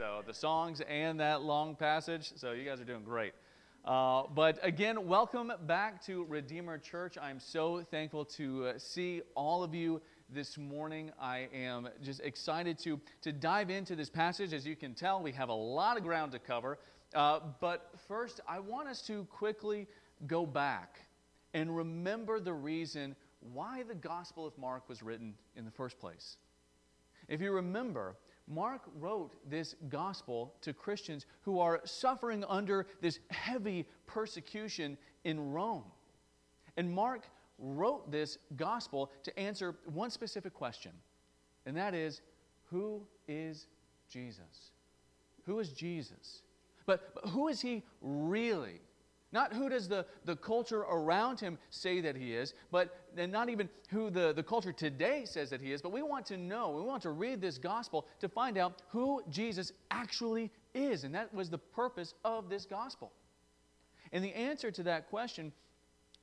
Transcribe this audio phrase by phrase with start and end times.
[0.00, 2.32] So the songs and that long passage.
[2.36, 3.34] So you guys are doing great.
[3.84, 7.18] Uh, but again, welcome back to Redeemer Church.
[7.20, 10.00] I'm so thankful to uh, see all of you
[10.30, 11.12] this morning.
[11.20, 14.54] I am just excited to, to dive into this passage.
[14.54, 16.78] As you can tell, we have a lot of ground to cover.
[17.14, 19.86] Uh, but first, I want us to quickly
[20.26, 21.00] go back
[21.52, 23.14] and remember the reason
[23.52, 26.38] why the Gospel of Mark was written in the first place.
[27.28, 28.16] If you remember,
[28.50, 35.84] Mark wrote this gospel to Christians who are suffering under this heavy persecution in Rome.
[36.76, 37.22] And Mark
[37.58, 40.92] wrote this gospel to answer one specific question,
[41.64, 42.22] and that is
[42.70, 43.66] who is
[44.08, 44.72] Jesus?
[45.46, 46.42] Who is Jesus?
[46.86, 48.80] But, but who is he really?
[49.32, 53.48] Not who does the, the culture around him say that he is, but and not
[53.48, 56.70] even who the, the culture today says that he is, but we want to know,
[56.70, 61.04] we want to read this gospel to find out who Jesus actually is.
[61.04, 63.12] And that was the purpose of this gospel.
[64.12, 65.52] And the answer to that question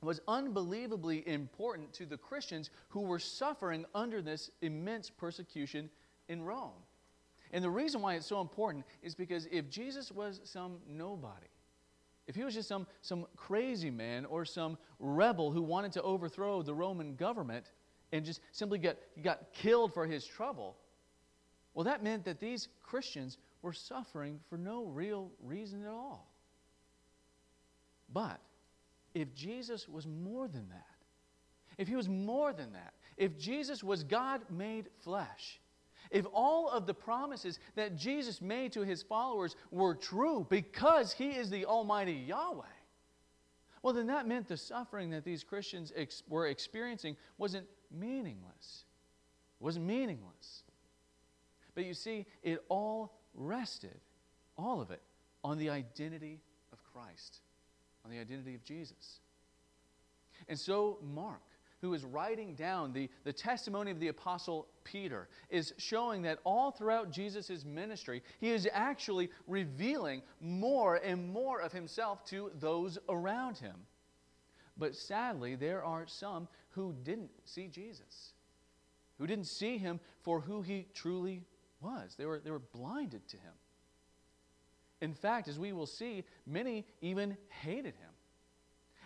[0.02, 5.90] was unbelievably important to the Christians who were suffering under this immense persecution
[6.28, 6.72] in Rome.
[7.52, 11.46] And the reason why it's so important is because if Jesus was some nobody,
[12.28, 16.62] if he was just some, some crazy man or some rebel who wanted to overthrow
[16.62, 17.72] the Roman government
[18.12, 20.76] and just simply get, got killed for his trouble,
[21.72, 26.30] well, that meant that these Christians were suffering for no real reason at all.
[28.12, 28.40] But
[29.14, 30.84] if Jesus was more than that,
[31.78, 35.60] if he was more than that, if Jesus was God made flesh,
[36.10, 41.30] if all of the promises that Jesus made to his followers were true because he
[41.30, 42.64] is the Almighty Yahweh,
[43.82, 48.84] well, then that meant the suffering that these Christians ex- were experiencing wasn't meaningless.
[49.60, 50.64] It wasn't meaningless.
[51.74, 54.00] But you see, it all rested,
[54.56, 55.00] all of it,
[55.44, 56.40] on the identity
[56.72, 57.40] of Christ,
[58.04, 59.20] on the identity of Jesus.
[60.48, 61.42] And so, Mark,
[61.80, 66.70] who is writing down the, the testimony of the Apostle Peter, is showing that all
[66.70, 73.58] throughout Jesus' ministry, he is actually revealing more and more of himself to those around
[73.58, 73.76] him.
[74.76, 78.32] But sadly, there are some who didn't see Jesus,
[79.18, 81.42] who didn't see him for who he truly
[81.80, 82.14] was.
[82.16, 83.52] They were, they were blinded to him.
[85.00, 88.07] In fact, as we will see, many even hated him.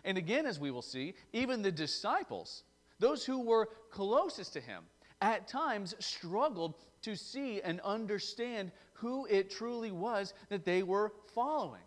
[0.04, 2.64] And again, as we will see, even the disciples,
[2.98, 4.84] those who were closest to him,
[5.20, 11.82] at times struggled to see and understand who it truly was that they were following,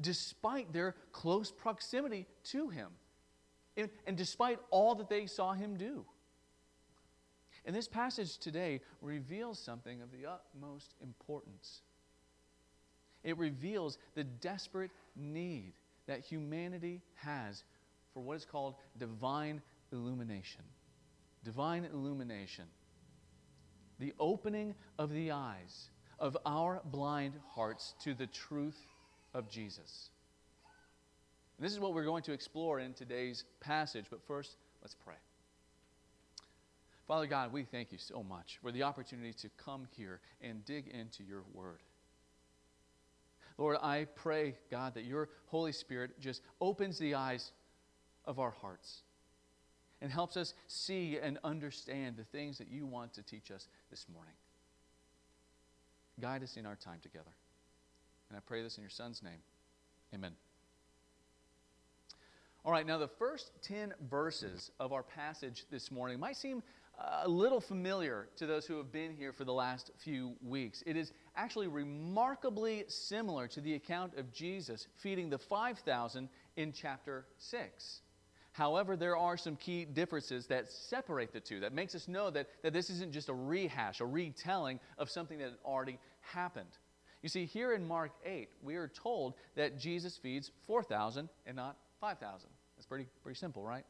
[0.00, 2.88] despite their close proximity to him,
[3.76, 6.04] and, and despite all that they saw him do.
[7.64, 11.82] And this passage today reveals something of the utmost importance.
[13.24, 15.72] It reveals the desperate need
[16.06, 17.64] that humanity has
[18.12, 19.60] for what is called divine
[19.92, 20.62] illumination.
[21.44, 22.64] Divine illumination.
[23.98, 28.78] The opening of the eyes of our blind hearts to the truth
[29.34, 30.10] of Jesus.
[31.58, 35.14] And this is what we're going to explore in today's passage, but first, let's pray.
[37.06, 40.88] Father God, we thank you so much for the opportunity to come here and dig
[40.88, 41.78] into your word.
[43.58, 47.52] Lord, I pray, God, that your Holy Spirit just opens the eyes
[48.24, 49.02] of our hearts
[50.02, 54.06] and helps us see and understand the things that you want to teach us this
[54.12, 54.34] morning.
[56.20, 57.34] Guide us in our time together.
[58.28, 59.40] And I pray this in your Son's name.
[60.14, 60.32] Amen.
[62.64, 66.62] All right, now the first 10 verses of our passage this morning might seem
[66.98, 70.82] a little familiar to those who have been here for the last few weeks.
[70.86, 77.26] It is actually remarkably similar to the account of Jesus feeding the 5,000 in chapter
[77.38, 78.00] 6.
[78.52, 82.48] However, there are some key differences that separate the two, that makes us know that,
[82.62, 86.78] that this isn't just a rehash, a retelling of something that had already happened.
[87.22, 91.76] You see, here in Mark 8, we are told that Jesus feeds 4,000 and not
[92.00, 92.48] 5,000.
[92.76, 93.84] That's pretty, pretty simple, right?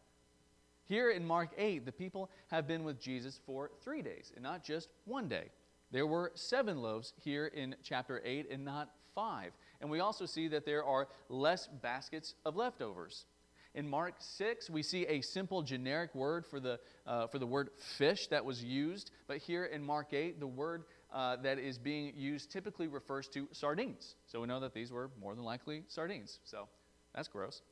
[0.86, 4.62] Here in Mark 8, the people have been with Jesus for three days and not
[4.62, 5.50] just one day.
[5.90, 9.52] There were seven loaves here in chapter 8 and not five.
[9.80, 13.26] And we also see that there are less baskets of leftovers.
[13.74, 17.70] In Mark 6, we see a simple generic word for the, uh, for the word
[17.76, 19.10] fish that was used.
[19.26, 23.48] But here in Mark 8, the word uh, that is being used typically refers to
[23.52, 24.14] sardines.
[24.26, 26.38] So we know that these were more than likely sardines.
[26.44, 26.68] So
[27.14, 27.62] that's gross.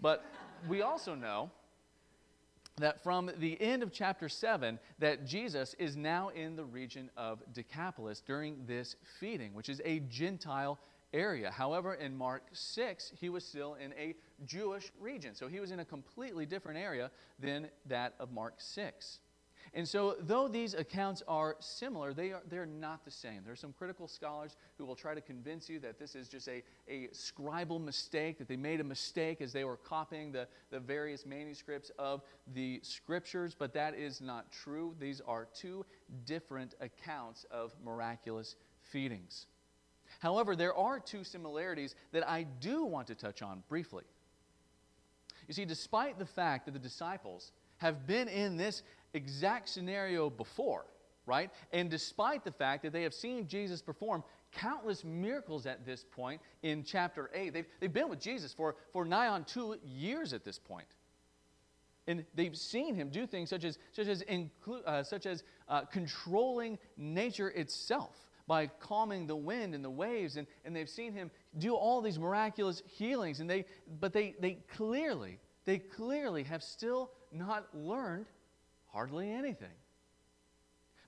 [0.00, 0.24] But
[0.68, 1.50] we also know
[2.78, 7.40] that from the end of chapter 7 that jesus is now in the region of
[7.52, 10.78] decapolis during this feeding which is a gentile
[11.12, 11.50] area.
[11.50, 14.14] However in mark 6 he was still in a
[14.44, 15.34] jewish region.
[15.34, 19.20] So he was in a completely different area than that of mark 6
[19.74, 23.42] and so, though these accounts are similar, they are, they're not the same.
[23.44, 26.48] There are some critical scholars who will try to convince you that this is just
[26.48, 30.80] a, a scribal mistake, that they made a mistake as they were copying the, the
[30.80, 32.22] various manuscripts of
[32.54, 34.94] the scriptures, but that is not true.
[34.98, 35.84] These are two
[36.24, 39.46] different accounts of miraculous feedings.
[40.20, 44.04] However, there are two similarities that I do want to touch on briefly.
[45.46, 48.82] You see, despite the fact that the disciples have been in this
[49.14, 50.86] exact scenario before,
[51.26, 51.50] right?
[51.72, 54.22] And despite the fact that they have seen Jesus perform
[54.52, 59.04] countless miracles at this point in chapter 8, they've, they've been with Jesus for, for
[59.04, 60.88] nigh on two years at this point.
[62.06, 65.82] And they've seen him do things such as, such as, inclu- uh, such as uh,
[65.82, 68.16] controlling nature itself
[68.46, 70.38] by calming the wind and the waves.
[70.38, 73.40] And, and they've seen him do all these miraculous healings.
[73.40, 73.66] And they,
[74.00, 78.24] but they, they clearly, they clearly have still not learned
[78.88, 79.68] Hardly anything.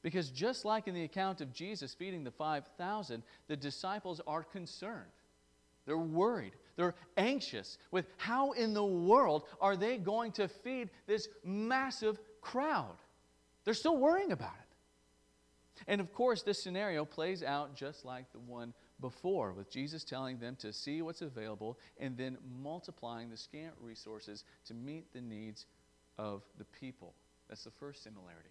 [0.03, 5.11] Because just like in the account of Jesus feeding the 5,000, the disciples are concerned.
[5.87, 6.53] They're worried.
[6.77, 12.97] They're anxious with how in the world are they going to feed this massive crowd?
[13.65, 15.85] They're still worrying about it.
[15.87, 20.39] And of course, this scenario plays out just like the one before, with Jesus telling
[20.39, 25.67] them to see what's available and then multiplying the scant resources to meet the needs
[26.19, 27.15] of the people.
[27.51, 28.49] That's the first similarity.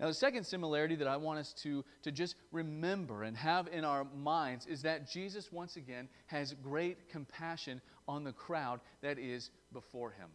[0.00, 3.84] Now, the second similarity that I want us to, to just remember and have in
[3.84, 9.50] our minds is that Jesus, once again, has great compassion on the crowd that is
[9.72, 10.28] before him.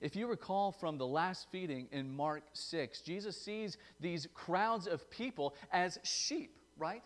[0.00, 5.08] If you recall from the last feeding in Mark 6, Jesus sees these crowds of
[5.10, 7.02] people as sheep, right?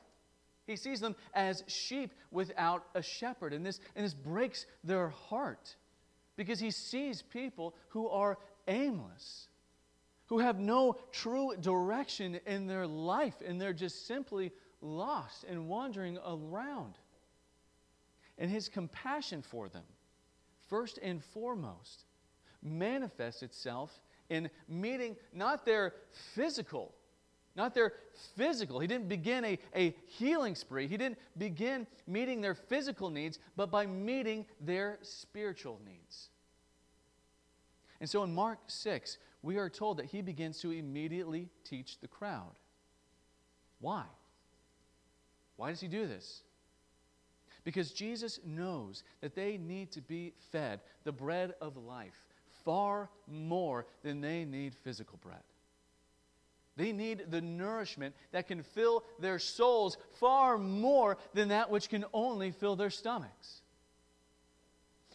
[0.66, 3.52] He sees them as sheep without a shepherd.
[3.52, 5.76] And this, and this breaks their heart
[6.36, 8.38] because he sees people who are
[8.70, 9.48] aimless,
[10.26, 16.18] who have no true direction in their life, and they're just simply lost and wandering
[16.26, 16.94] around.
[18.38, 19.84] And his compassion for them,
[20.68, 22.04] first and foremost,
[22.62, 24.00] manifests itself
[24.30, 25.94] in meeting not their
[26.34, 26.94] physical
[27.56, 27.92] not their
[28.36, 28.80] physical.
[28.80, 30.86] He didn't begin a, a healing spree.
[30.86, 36.30] He didn't begin meeting their physical needs, but by meeting their spiritual needs.
[38.00, 42.08] And so in Mark 6, we are told that he begins to immediately teach the
[42.08, 42.52] crowd.
[43.80, 44.04] Why?
[45.56, 46.42] Why does he do this?
[47.64, 52.26] Because Jesus knows that they need to be fed the bread of life
[52.64, 55.42] far more than they need physical bread.
[56.76, 62.04] They need the nourishment that can fill their souls far more than that which can
[62.14, 63.60] only fill their stomachs.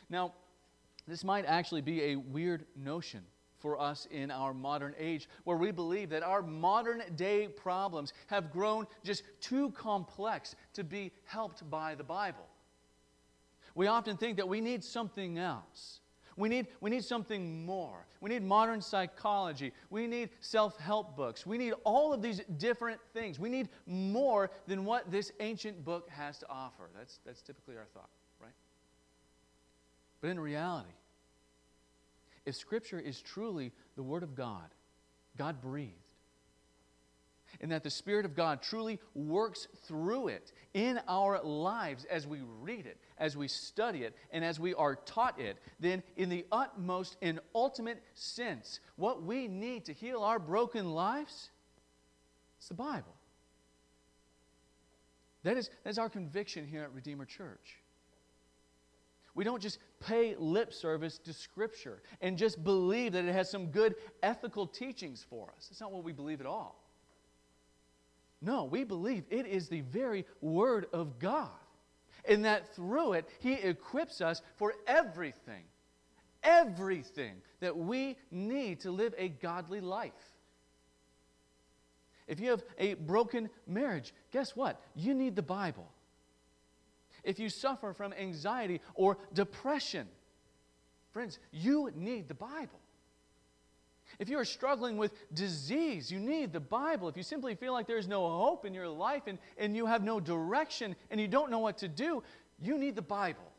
[0.09, 0.33] Now,
[1.07, 3.21] this might actually be a weird notion
[3.57, 8.51] for us in our modern age, where we believe that our modern day problems have
[8.51, 12.47] grown just too complex to be helped by the Bible.
[13.73, 15.99] We often think that we need something else.
[16.37, 18.05] We need, we need something more.
[18.19, 19.71] We need modern psychology.
[19.89, 21.45] We need self help books.
[21.45, 23.39] We need all of these different things.
[23.39, 26.89] We need more than what this ancient book has to offer.
[26.95, 28.09] That's, that's typically our thought.
[30.25, 30.89] But in reality,
[32.47, 34.73] if Scripture is truly the Word of God,
[35.37, 35.93] God breathed,
[37.61, 42.39] and that the Spirit of God truly works through it in our lives as we
[42.59, 46.43] read it, as we study it, and as we are taught it, then in the
[46.51, 51.51] utmost and ultimate sense, what we need to heal our broken lives
[52.59, 53.13] is the Bible.
[55.43, 57.77] That is, that is our conviction here at Redeemer Church.
[59.35, 63.67] We don't just pay lip service to Scripture and just believe that it has some
[63.67, 65.67] good ethical teachings for us.
[65.69, 66.81] It's not what we believe at all.
[68.41, 71.49] No, we believe it is the very Word of God,
[72.27, 75.63] and that through it, He equips us for everything,
[76.41, 80.13] everything that we need to live a godly life.
[82.27, 84.81] If you have a broken marriage, guess what?
[84.95, 85.89] You need the Bible
[87.25, 90.07] if you suffer from anxiety or depression,
[91.11, 92.79] friends, you need the Bible.
[94.19, 97.09] If you are struggling with disease, you need the Bible.
[97.09, 100.03] If you simply feel like there's no hope in your life and, and you have
[100.03, 102.23] no direction and you don't know what to do,
[102.61, 103.51] you need the Bible.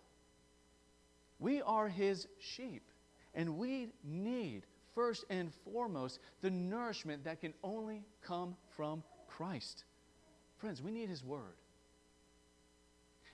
[1.39, 2.89] We are His sheep,
[3.35, 4.63] And we need,
[4.95, 9.85] first and foremost, the nourishment that can only come from Christ.
[10.57, 11.57] Friends, we need His Word.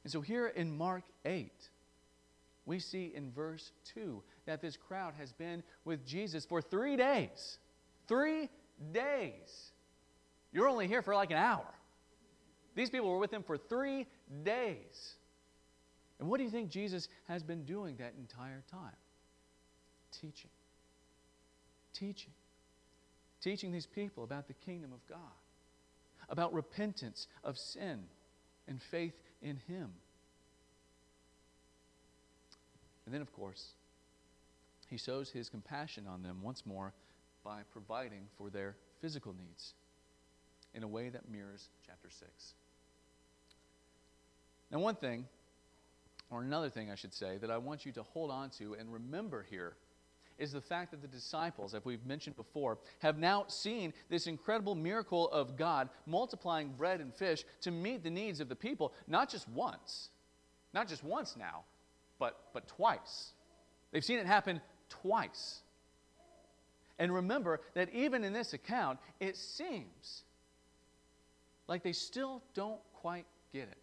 [0.05, 1.51] And so here in Mark 8,
[2.65, 7.59] we see in verse 2 that this crowd has been with Jesus for three days.
[8.09, 8.49] Three
[8.93, 9.73] days.
[10.53, 11.67] You're only here for like an hour.
[12.75, 14.07] These people were with him for three
[14.45, 15.15] days.
[16.19, 18.97] And what do you think Jesus has been doing that entire time?
[20.13, 20.51] Teaching.
[21.93, 22.33] Teaching.
[23.41, 25.19] Teaching these people about the kingdom of God,
[26.29, 28.05] about repentance of sin
[28.69, 29.91] and faith in Him.
[33.05, 33.73] And then, of course,
[34.89, 36.93] He shows His compassion on them once more
[37.45, 39.75] by providing for their physical needs
[40.75, 42.31] in a way that mirrors chapter 6.
[44.71, 45.27] Now, one thing,
[46.31, 48.93] or another thing I should say, that I want you to hold on to and
[48.93, 49.75] remember here
[50.39, 54.75] is the fact that the disciples, as we've mentioned before, have now seen this incredible
[54.75, 59.29] miracle of God multiplying bread and fish to meet the needs of the people, not
[59.29, 60.11] just once,
[60.73, 61.65] not just once now,
[62.19, 63.33] but, but twice.
[63.91, 65.63] They've seen it happen twice.
[66.99, 70.23] And remember that even in this account, it seems
[71.67, 73.79] like they still don't quite get it.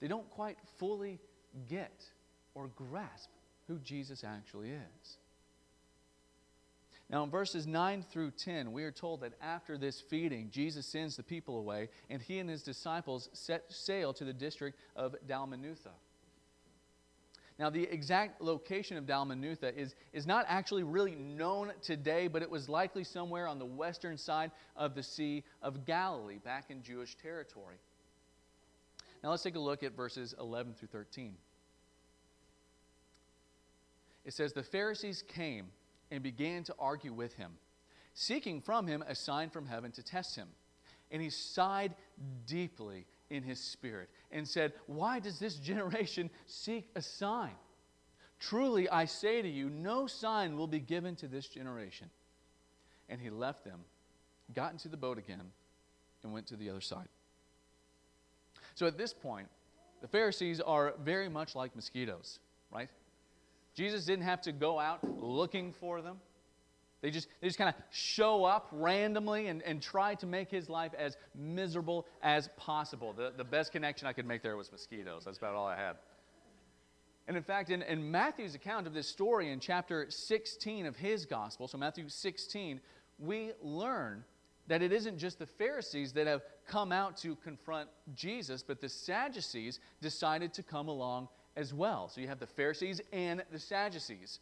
[0.00, 1.18] They don't quite fully
[1.68, 2.04] get
[2.54, 3.30] or grasp
[3.68, 5.18] who Jesus actually is.
[7.08, 11.16] Now, in verses 9 through 10, we are told that after this feeding, Jesus sends
[11.16, 15.92] the people away, and he and his disciples set sail to the district of Dalmanutha.
[17.58, 22.50] Now, the exact location of Dalmanutha is, is not actually really known today, but it
[22.50, 27.16] was likely somewhere on the western side of the Sea of Galilee, back in Jewish
[27.16, 27.76] territory.
[29.22, 31.36] Now, let's take a look at verses 11 through 13.
[34.26, 35.68] It says, The Pharisees came
[36.10, 37.52] and began to argue with him,
[38.12, 40.48] seeking from him a sign from heaven to test him.
[41.10, 41.94] And he sighed
[42.46, 47.54] deeply in his spirit and said, Why does this generation seek a sign?
[48.38, 52.10] Truly, I say to you, no sign will be given to this generation.
[53.08, 53.80] And he left them,
[54.54, 55.52] got into the boat again,
[56.22, 57.08] and went to the other side.
[58.74, 59.46] So at this point,
[60.02, 62.40] the Pharisees are very much like mosquitoes,
[62.70, 62.90] right?
[63.76, 66.18] Jesus didn't have to go out looking for them.
[67.02, 70.70] They just, they just kind of show up randomly and, and try to make his
[70.70, 73.12] life as miserable as possible.
[73.12, 75.24] The, the best connection I could make there was mosquitoes.
[75.26, 75.96] That's about all I had.
[77.28, 81.26] And in fact, in, in Matthew's account of this story in chapter 16 of his
[81.26, 82.80] gospel, so Matthew 16,
[83.18, 84.24] we learn
[84.68, 88.88] that it isn't just the Pharisees that have come out to confront Jesus, but the
[88.88, 92.08] Sadducees decided to come along as well.
[92.08, 94.40] So you have the Pharisees and the Sadducees.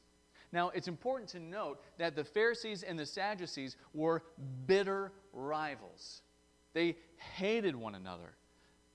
[0.52, 4.22] Now, it's important to note that the Pharisees and the Sadducees were
[4.66, 6.22] bitter rivals.
[6.74, 8.34] They hated one another.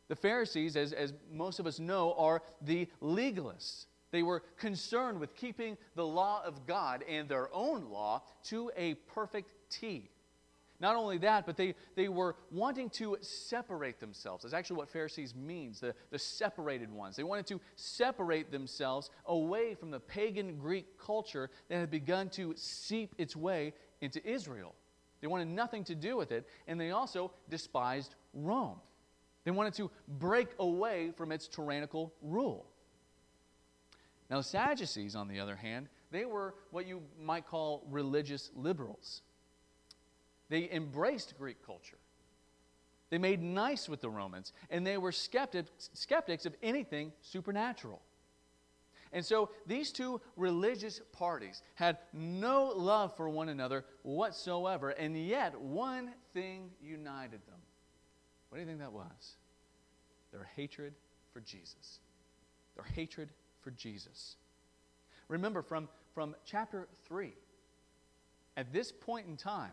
[0.08, 3.86] The Pharisees, as, as most of us know, are the legalists.
[4.12, 8.96] They were concerned with keeping the law of God and their own law to a
[8.96, 10.10] perfect T.
[10.80, 14.44] Not only that, but they, they were wanting to separate themselves.
[14.44, 17.18] That's actually what Pharisees means, the, the separated ones.
[17.18, 22.54] They wanted to separate themselves away from the pagan Greek culture that had begun to
[22.56, 24.74] seep its way into Israel.
[25.20, 28.80] They wanted nothing to do with it, and they also despised Rome.
[29.44, 32.68] They wanted to break away from its tyrannical rule.
[34.30, 39.24] Now, the Sadducees, on the other hand, they were what you might call religious liberals.
[40.50, 41.98] They embraced Greek culture.
[43.10, 48.02] They made nice with the Romans, and they were skeptics, skeptics of anything supernatural.
[49.12, 55.60] And so these two religious parties had no love for one another whatsoever, and yet
[55.60, 57.60] one thing united them.
[58.50, 59.38] What do you think that was?
[60.32, 60.94] Their hatred
[61.34, 62.00] for Jesus.
[62.76, 63.30] Their hatred
[63.62, 64.36] for Jesus.
[65.28, 67.34] Remember from, from chapter 3,
[68.58, 69.72] at this point in time,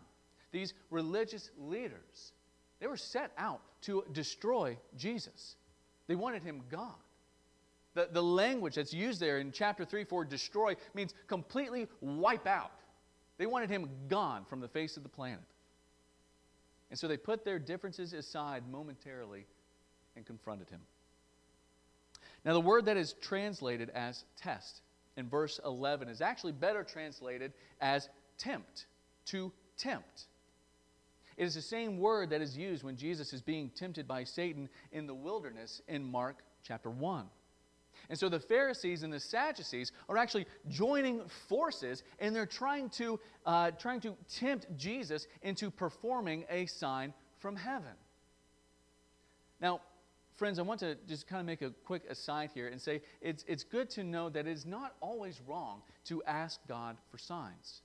[0.51, 2.33] these religious leaders,
[2.79, 5.55] they were set out to destroy Jesus.
[6.07, 6.93] They wanted him gone.
[7.93, 12.71] The, the language that's used there in chapter 3 for destroy means completely wipe out.
[13.37, 15.39] They wanted him gone from the face of the planet.
[16.89, 19.45] And so they put their differences aside momentarily
[20.15, 20.79] and confronted him.
[22.45, 24.81] Now, the word that is translated as test
[25.17, 27.51] in verse 11 is actually better translated
[27.81, 28.85] as tempt,
[29.25, 30.27] to tempt.
[31.37, 34.67] It is the same word that is used when Jesus is being tempted by Satan
[34.91, 37.25] in the wilderness in Mark chapter 1.
[38.09, 43.19] And so the Pharisees and the Sadducees are actually joining forces and they're trying to,
[43.45, 47.93] uh, trying to tempt Jesus into performing a sign from heaven.
[49.59, 49.81] Now,
[50.35, 53.43] friends, I want to just kind of make a quick aside here and say it's,
[53.47, 57.81] it's good to know that it is not always wrong to ask God for signs.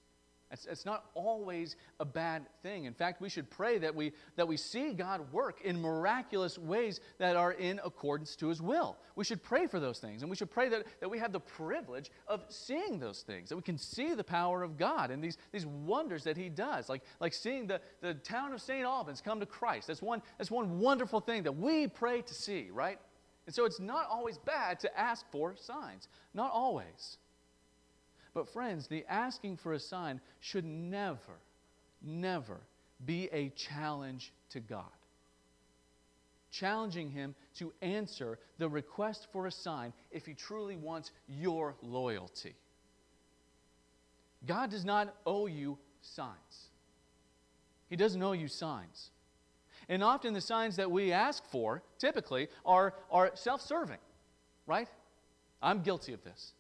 [0.53, 2.85] It's, it's not always a bad thing.
[2.85, 7.01] In fact, we should pray that we, that we see God work in miraculous ways
[7.19, 8.99] that are in accordance to His will.
[9.17, 10.21] We should pray for those things.
[10.21, 13.57] And we should pray that, that we have the privilege of seeing those things, that
[13.57, 17.03] we can see the power of God and these, these wonders that He does, like,
[17.19, 18.85] like seeing the, the town of St.
[18.85, 19.87] Albans come to Christ.
[19.87, 22.99] That's one, that's one wonderful thing that we pray to see, right?
[23.47, 26.09] And so it's not always bad to ask for signs.
[26.35, 27.17] Not always.
[28.35, 31.41] But, friends, the asking for a sign should never,
[32.01, 32.61] never
[33.05, 34.85] be a challenge to God.
[36.51, 42.55] Challenging Him to answer the request for a sign if He truly wants your loyalty.
[44.47, 46.71] God does not owe you signs,
[47.89, 49.11] He doesn't owe you signs.
[49.89, 53.99] And often the signs that we ask for, typically, are, are self serving,
[54.67, 54.89] right?
[55.61, 56.55] I'm guilty of this.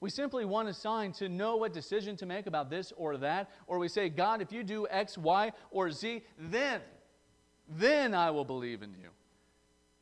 [0.00, 3.50] We simply want a sign to know what decision to make about this or that.
[3.66, 6.80] Or we say, God, if you do X, Y, or Z, then,
[7.68, 9.08] then I will believe in you.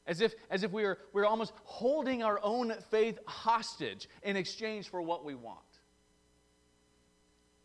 [0.06, 4.88] As if, as if we are, we're almost holding our own faith hostage in exchange
[4.88, 5.58] for what we want.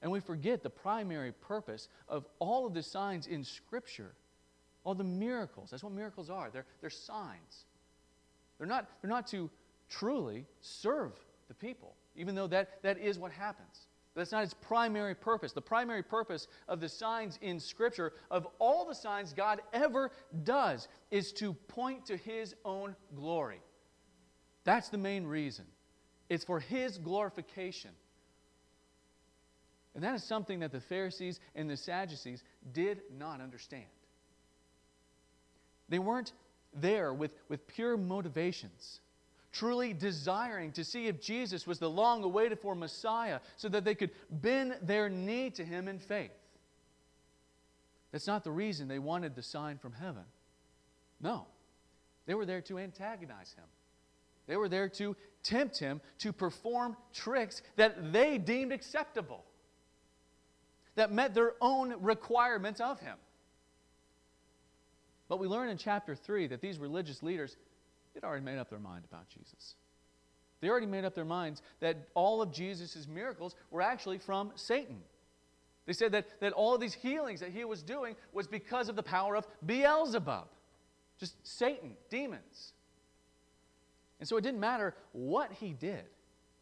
[0.01, 4.13] And we forget the primary purpose of all of the signs in Scripture,
[4.83, 5.69] all the miracles.
[5.69, 6.49] That's what miracles are.
[6.49, 7.65] They're, they're signs.
[8.57, 9.51] They're not, they're not to
[9.89, 11.11] truly serve
[11.49, 13.87] the people even though that, that is what happens.
[14.13, 15.53] That's not its primary purpose.
[15.53, 20.11] The primary purpose of the signs in Scripture, of all the signs God ever
[20.43, 23.61] does, is to point to His own glory.
[24.65, 25.65] That's the main reason.
[26.29, 27.91] It's for His glorification.
[29.95, 33.85] And that is something that the Pharisees and the Sadducees did not understand.
[35.89, 36.33] They weren't
[36.73, 39.01] there with, with pure motivations
[39.51, 43.95] truly desiring to see if Jesus was the long awaited for Messiah so that they
[43.95, 46.31] could bend their knee to him in faith.
[48.11, 50.23] That's not the reason they wanted the sign from heaven.
[51.21, 51.45] No,
[52.25, 53.65] they were there to antagonize him.
[54.47, 59.45] They were there to tempt him to perform tricks that they deemed acceptable,
[60.95, 63.15] that met their own requirements of him.
[65.29, 67.55] But we learn in chapter 3 that these religious leaders
[68.13, 69.75] They'd already made up their mind about Jesus.
[70.59, 75.01] They already made up their minds that all of Jesus' miracles were actually from Satan.
[75.87, 78.95] They said that, that all of these healings that he was doing was because of
[78.95, 80.47] the power of Beelzebub,
[81.19, 82.73] just Satan, demons.
[84.19, 86.05] And so it didn't matter what he did,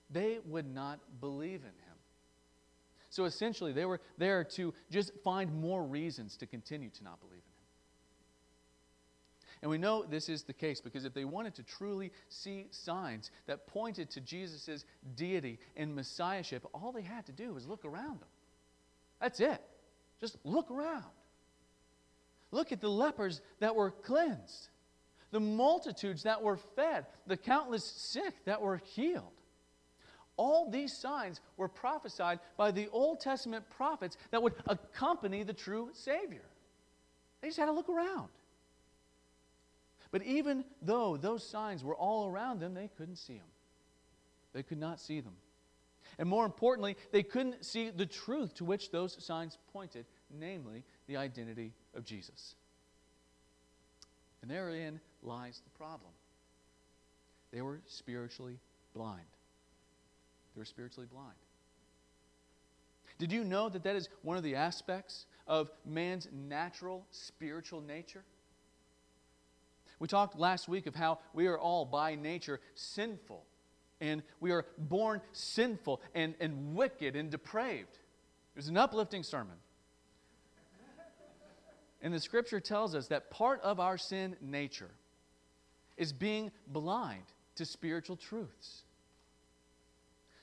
[0.10, 1.98] they would not believe in him.
[3.10, 7.34] So essentially, they were there to just find more reasons to continue to not believe
[7.34, 7.49] in him.
[9.62, 13.30] And we know this is the case because if they wanted to truly see signs
[13.46, 18.22] that pointed to Jesus' deity and messiahship, all they had to do was look around
[18.22, 18.30] them.
[19.20, 19.62] That's it.
[20.22, 21.04] Just look around.
[22.52, 24.70] Look at the lepers that were cleansed,
[25.32, 29.34] the multitudes that were fed, the countless sick that were healed.
[30.38, 35.90] All these signs were prophesied by the Old Testament prophets that would accompany the true
[35.92, 36.46] Savior.
[37.42, 38.30] They just had to look around.
[40.12, 43.48] But even though those signs were all around them, they couldn't see them.
[44.54, 45.36] They could not see them.
[46.18, 51.18] And more importantly, they couldn't see the truth to which those signs pointed, namely the
[51.18, 52.56] identity of Jesus.
[54.42, 56.12] And therein lies the problem.
[57.52, 58.58] They were spiritually
[58.96, 59.26] blind.
[60.56, 61.36] They were spiritually blind.
[63.18, 68.24] Did you know that that is one of the aspects of man's natural spiritual nature?
[70.00, 73.44] We talked last week of how we are all by nature sinful,
[74.00, 77.98] and we are born sinful and, and wicked and depraved.
[78.56, 79.56] It was an uplifting sermon.
[82.02, 84.92] And the scripture tells us that part of our sin nature
[85.98, 87.24] is being blind
[87.56, 88.84] to spiritual truths.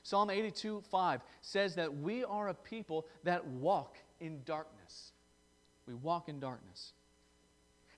[0.03, 5.11] Psalm 82 5 says that we are a people that walk in darkness.
[5.87, 6.93] We walk in darkness.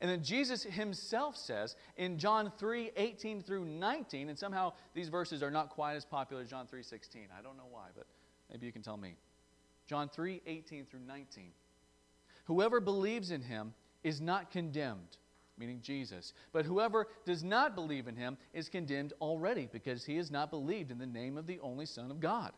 [0.02, 5.44] And then Jesus himself says in John 3 18 through 19, and somehow these verses
[5.44, 7.28] are not quite as popular as John 3 16.
[7.38, 8.08] I don't know why, but
[8.50, 9.16] maybe you can tell me.
[9.88, 11.52] John 3 18 through 19.
[12.46, 15.18] Whoever believes in him is not condemned,
[15.58, 16.34] meaning Jesus.
[16.54, 20.92] But whoever does not believe in him is condemned already, because he has not believed
[20.92, 22.54] in the name of the only Son of God.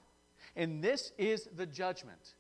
[0.56, 2.36] And this is the judgment.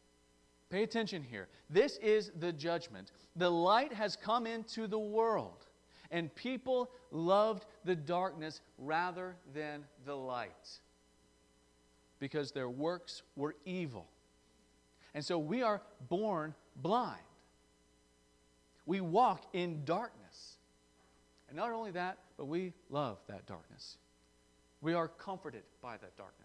[0.72, 1.50] Pay attention here.
[1.70, 3.12] This is the judgment.
[3.36, 5.66] The light has come into the world,
[6.12, 10.80] and people loved the darkness rather than the light
[12.20, 14.08] because their works were evil.
[15.14, 17.20] And so we are born blind.
[18.86, 20.58] We walk in darkness.
[21.50, 23.98] And not only that, but we love that darkness.
[24.80, 26.41] We are comforted by that darkness.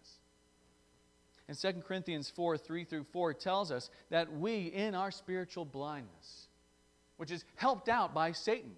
[1.47, 6.47] And 2 Corinthians 4 3 through 4 tells us that we, in our spiritual blindness,
[7.17, 8.75] which is helped out by Satan,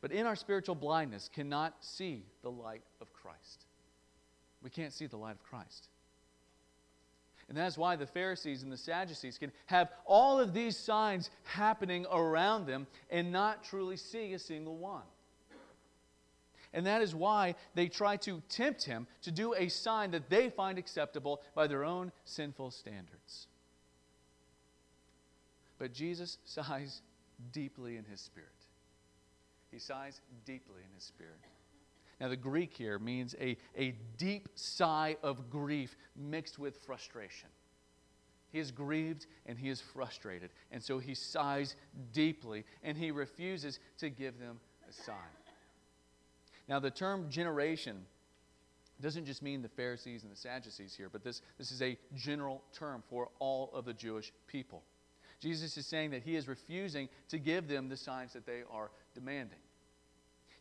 [0.00, 3.66] but in our spiritual blindness, cannot see the light of Christ.
[4.62, 5.88] We can't see the light of Christ.
[7.48, 12.06] And that's why the Pharisees and the Sadducees can have all of these signs happening
[12.10, 15.02] around them and not truly see a single one.
[16.72, 20.50] And that is why they try to tempt him to do a sign that they
[20.50, 23.48] find acceptable by their own sinful standards.
[25.78, 27.02] But Jesus sighs
[27.52, 28.48] deeply in his spirit.
[29.70, 31.38] He sighs deeply in his spirit.
[32.20, 37.48] Now, the Greek here means a, a deep sigh of grief mixed with frustration.
[38.52, 40.50] He is grieved and he is frustrated.
[40.70, 41.76] And so he sighs
[42.12, 45.16] deeply and he refuses to give them a sign.
[46.70, 48.06] Now, the term generation
[49.02, 52.62] doesn't just mean the Pharisees and the Sadducees here, but this, this is a general
[52.72, 54.84] term for all of the Jewish people.
[55.40, 58.92] Jesus is saying that he is refusing to give them the signs that they are
[59.14, 59.58] demanding.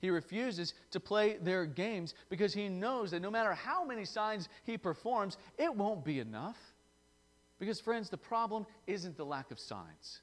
[0.01, 4.49] He refuses to play their games because he knows that no matter how many signs
[4.63, 6.57] he performs, it won't be enough.
[7.59, 10.21] Because, friends, the problem isn't the lack of signs,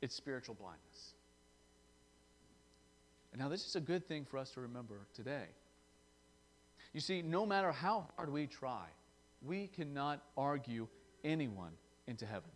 [0.00, 1.12] it's spiritual blindness.
[3.32, 5.46] And now, this is a good thing for us to remember today.
[6.92, 8.86] You see, no matter how hard we try,
[9.42, 10.88] we cannot argue
[11.24, 11.72] anyone
[12.06, 12.50] into heaven.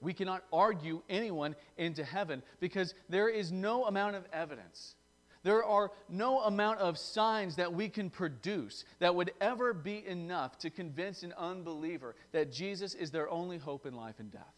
[0.00, 4.94] We cannot argue anyone into heaven because there is no amount of evidence
[5.42, 10.58] there are no amount of signs that we can produce that would ever be enough
[10.58, 14.57] to convince an unbeliever that Jesus is their only hope in life and death.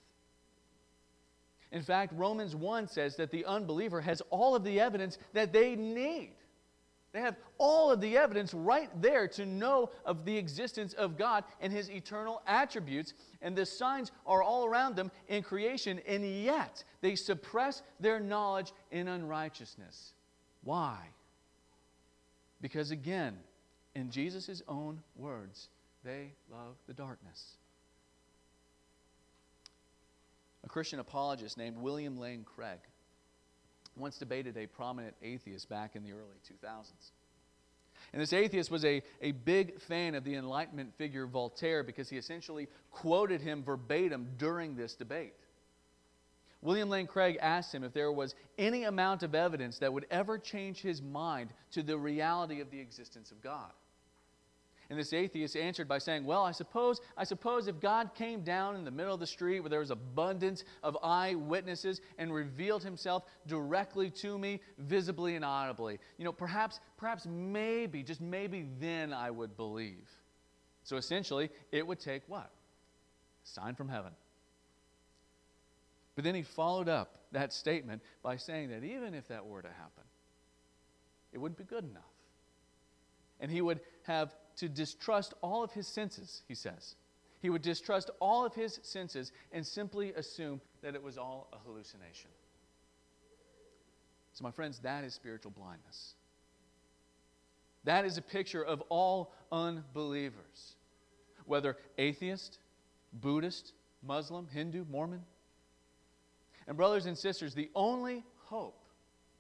[1.73, 5.77] In fact, Romans 1 says that the unbeliever has all of the evidence that they
[5.77, 6.33] need.
[7.13, 11.45] They have all of the evidence right there to know of the existence of God
[11.61, 16.85] and His eternal attributes, and the signs are all around them in creation, and yet
[17.01, 20.13] they suppress their knowledge in unrighteousness.
[20.63, 20.99] Why?
[22.61, 23.39] Because again,
[23.95, 25.69] in Jesus' own words,
[26.05, 27.57] they love the darkness.
[30.60, 32.79] A Christian apologist named William Lane Craig
[33.97, 37.11] once debated a prominent atheist back in the early 2000s.
[38.13, 42.17] And this atheist was a, a big fan of the Enlightenment figure Voltaire because he
[42.17, 45.35] essentially quoted him verbatim during this debate.
[46.63, 50.39] William Lane Craig asked him if there was any amount of evidence that would ever
[50.39, 53.73] change his mind to the reality of the existence of God.
[54.91, 58.75] And this atheist answered by saying, Well, I suppose, I suppose if God came down
[58.75, 63.25] in the middle of the street where there was abundance of eyewitnesses and revealed himself
[63.47, 69.31] directly to me, visibly and audibly, you know, perhaps, perhaps maybe, just maybe then I
[69.31, 70.11] would believe.
[70.83, 72.51] So essentially, it would take what?
[73.45, 74.11] A sign from heaven.
[76.17, 79.69] But then he followed up that statement by saying that even if that were to
[79.69, 80.03] happen,
[81.33, 82.03] it wouldn't be good enough.
[83.39, 86.95] And he would have to distrust all of his senses, he says.
[87.41, 91.57] He would distrust all of his senses and simply assume that it was all a
[91.67, 92.31] hallucination.
[94.35, 96.15] So, my friends, that is spiritual blindness.
[97.85, 100.77] That is a picture of all unbelievers,
[101.47, 102.59] whether atheist,
[103.13, 105.23] Buddhist, Muslim, Hindu, Mormon,
[106.67, 108.85] and, brothers and sisters, the only hope,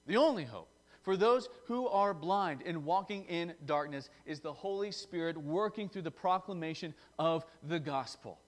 [0.06, 0.69] the only hope
[1.02, 6.02] for those who are blind and walking in darkness is the Holy Spirit working through
[6.02, 8.38] the proclamation of the gospel.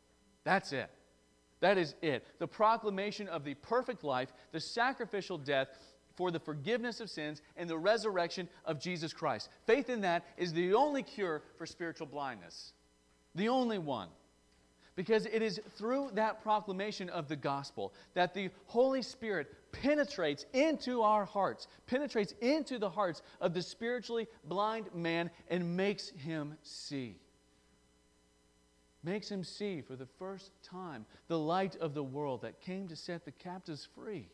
[0.44, 0.90] That's it.
[1.60, 2.26] That is it.
[2.38, 5.68] The proclamation of the perfect life, the sacrificial death
[6.16, 9.48] for the forgiveness of sins, and the resurrection of Jesus Christ.
[9.66, 12.74] Faith in that is the only cure for spiritual blindness.
[13.34, 14.08] The only one.
[14.94, 21.02] Because it is through that proclamation of the gospel that the Holy Spirit penetrates into
[21.02, 27.16] our hearts, penetrates into the hearts of the spiritually blind man and makes him see.
[29.02, 32.96] Makes him see for the first time the light of the world that came to
[32.96, 34.28] set the captives free.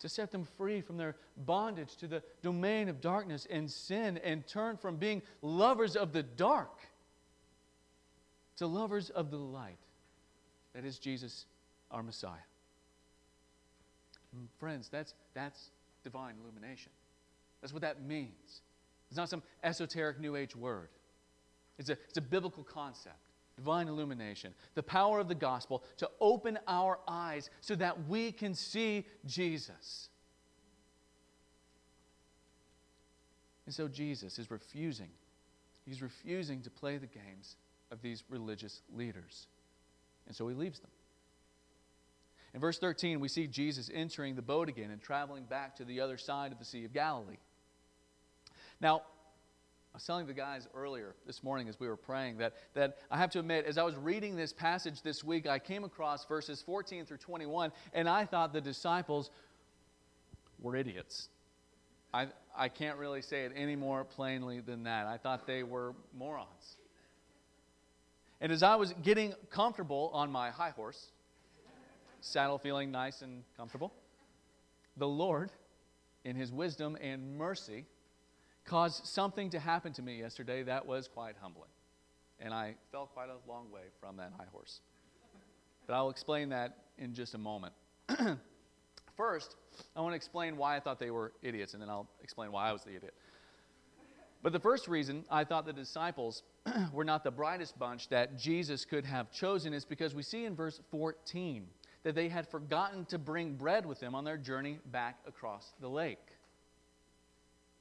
[0.00, 4.46] to set them free from their bondage to the domain of darkness and sin and
[4.46, 6.78] turn from being lovers of the dark
[8.56, 9.78] to lovers of the light.
[10.74, 11.46] That is Jesus,
[11.90, 12.47] our Messiah.
[14.32, 15.70] And friends, that's, that's
[16.04, 16.92] divine illumination.
[17.60, 18.62] That's what that means.
[19.08, 20.88] It's not some esoteric New Age word,
[21.78, 23.16] it's a, it's a biblical concept
[23.58, 28.54] divine illumination, the power of the gospel to open our eyes so that we can
[28.54, 30.10] see Jesus.
[33.66, 35.10] And so Jesus is refusing.
[35.84, 37.56] He's refusing to play the games
[37.90, 39.48] of these religious leaders.
[40.28, 40.90] And so he leaves them.
[42.54, 46.00] In verse 13, we see Jesus entering the boat again and traveling back to the
[46.00, 47.36] other side of the Sea of Galilee.
[48.80, 49.02] Now,
[49.92, 53.18] I was telling the guys earlier this morning as we were praying that, that I
[53.18, 56.62] have to admit, as I was reading this passage this week, I came across verses
[56.62, 59.30] 14 through 21, and I thought the disciples
[60.60, 61.28] were idiots.
[62.12, 65.06] I, I can't really say it any more plainly than that.
[65.06, 66.76] I thought they were morons.
[68.40, 71.08] And as I was getting comfortable on my high horse,
[72.20, 73.92] saddle feeling nice and comfortable,
[74.96, 75.50] the Lord,
[76.24, 77.84] in His wisdom and mercy,
[78.64, 81.70] caused something to happen to me yesterday that was quite humbling.
[82.40, 84.80] And I fell quite a long way from that high horse.
[85.86, 87.72] But I'll explain that in just a moment.
[89.16, 89.56] First,
[89.96, 92.68] I want to explain why I thought they were idiots, and then I'll explain why
[92.68, 93.14] I was the idiot.
[94.42, 96.44] But the first reason I thought the disciples
[96.92, 100.54] were not the brightest bunch that Jesus could have chosen is because we see in
[100.54, 101.66] verse 14
[102.02, 105.88] that they had forgotten to bring bread with them on their journey back across the
[105.88, 106.18] lake.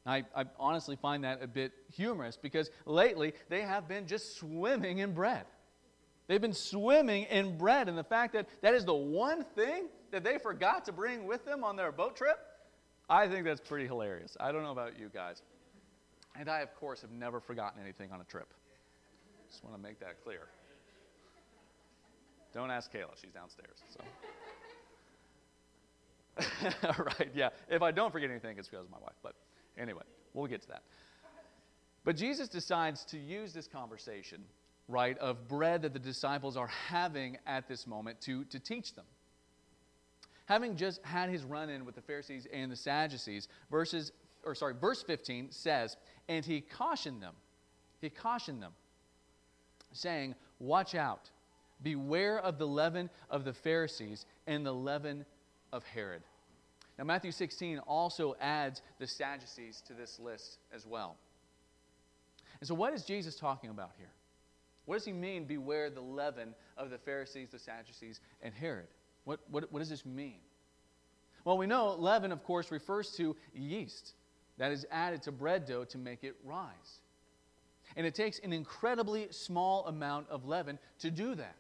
[0.06, 5.00] I, I, honestly find that a bit humorous because lately they have been just swimming
[5.00, 5.46] in bread.
[6.28, 10.24] They've been swimming in bread, and the fact that that is the one thing that
[10.24, 12.40] they forgot to bring with them on their boat trip,
[13.10, 14.36] I think that's pretty hilarious.
[14.40, 15.42] I don't know about you guys.
[16.40, 18.54] And I, of course, have never forgotten anything on a trip.
[19.50, 20.48] Just want to make that clear.
[22.54, 23.84] Don't ask Kayla, she's downstairs.
[23.90, 24.04] So.
[26.88, 27.50] All right, yeah.
[27.70, 29.16] If I don't forget anything, it's because of my wife.
[29.24, 29.36] But
[29.78, 30.84] Anyway, we'll get to that.
[32.04, 34.44] But Jesus decides to use this conversation,
[34.88, 39.06] right, of bread that the disciples are having at this moment to, to teach them.
[40.46, 44.14] Having just had his run in with the Pharisees and the Sadducees, verses,
[44.46, 45.98] or sorry, verse 15 says,
[46.30, 47.34] And he cautioned them,
[48.00, 48.72] he cautioned them,
[49.92, 51.30] saying, Watch out,
[51.84, 55.26] beware of the leaven of the Pharisees and the leaven
[55.72, 56.24] of Herod.
[56.98, 61.16] Now, Matthew 16 also adds the Sadducees to this list as well.
[62.60, 64.10] And so, what is Jesus talking about here?
[64.86, 68.88] What does he mean, beware the leaven of the Pharisees, the Sadducees, and Herod?
[69.26, 70.40] What, what, what does this mean?
[71.44, 74.14] Well, we know leaven, of course, refers to yeast
[74.58, 77.02] that is added to bread dough to make it rise.
[77.96, 81.56] And it takes an incredibly small amount of leaven to do that.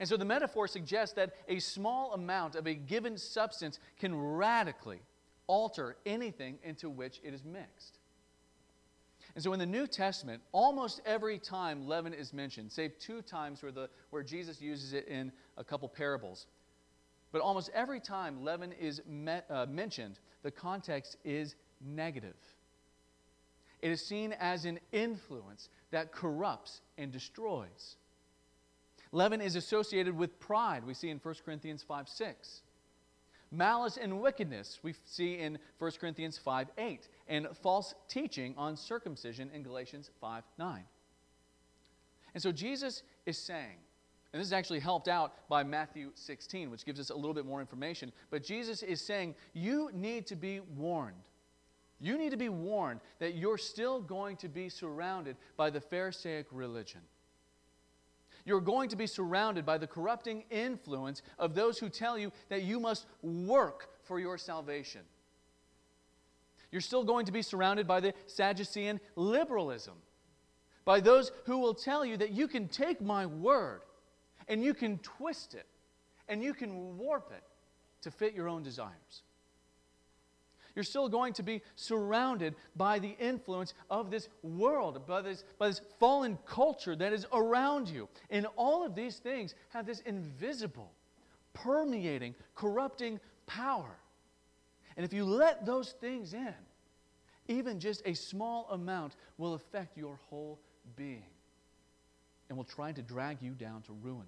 [0.00, 5.00] And so the metaphor suggests that a small amount of a given substance can radically
[5.46, 7.98] alter anything into which it is mixed.
[9.34, 13.62] And so in the New Testament, almost every time leaven is mentioned, save two times
[13.62, 16.46] where, the, where Jesus uses it in a couple parables,
[17.32, 19.02] but almost every time leaven is
[19.50, 22.36] uh, mentioned, the context is negative.
[23.82, 27.96] It is seen as an influence that corrupts and destroys.
[29.14, 32.62] Leaven is associated with pride, we see in 1 Corinthians 5 6.
[33.52, 37.08] Malice and wickedness, we see in 1 Corinthians 5 8.
[37.28, 40.84] And false teaching on circumcision in Galatians 5 9.
[42.34, 43.76] And so Jesus is saying,
[44.32, 47.46] and this is actually helped out by Matthew 16, which gives us a little bit
[47.46, 48.10] more information.
[48.30, 51.28] But Jesus is saying, you need to be warned.
[52.00, 56.46] You need to be warned that you're still going to be surrounded by the Pharisaic
[56.50, 57.02] religion.
[58.44, 62.62] You're going to be surrounded by the corrupting influence of those who tell you that
[62.62, 65.00] you must work for your salvation.
[66.70, 69.94] You're still going to be surrounded by the Sadducean liberalism,
[70.84, 73.82] by those who will tell you that you can take my word
[74.48, 75.66] and you can twist it
[76.28, 77.44] and you can warp it
[78.02, 79.22] to fit your own desires.
[80.74, 85.68] You're still going to be surrounded by the influence of this world, by this, by
[85.68, 88.08] this fallen culture that is around you.
[88.30, 90.90] And all of these things have this invisible,
[91.52, 93.96] permeating, corrupting power.
[94.96, 96.54] And if you let those things in,
[97.46, 100.58] even just a small amount will affect your whole
[100.96, 101.22] being
[102.48, 104.26] and will try to drag you down to ruin.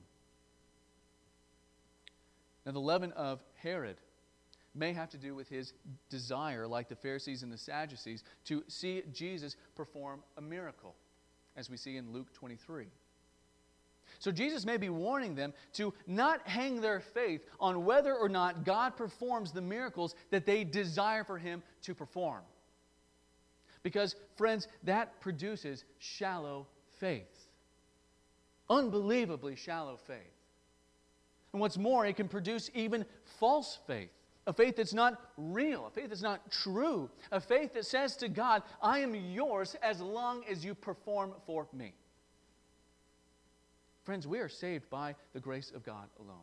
[2.65, 3.97] Now, the leaven of Herod
[4.77, 5.73] may have to do with his
[6.11, 10.95] desire, like the Pharisees and the Sadducees, to see Jesus perform a miracle,
[11.57, 12.87] as we see in Luke 23.
[14.19, 18.65] So Jesus may be warning them to not hang their faith on whether or not
[18.65, 22.43] God performs the miracles that they desire for him to perform.
[23.83, 26.67] Because, friends, that produces shallow
[26.99, 27.49] faith.
[28.69, 30.19] Unbelievably shallow faith.
[31.53, 33.05] And what's more, it can produce even
[33.39, 34.11] false faith.
[34.47, 38.29] A faith that's not real, a faith that's not true, a faith that says to
[38.29, 41.95] God, I am yours as long as you perform for me.
[44.05, 46.37] Friends, we are saved by the grace of God alone.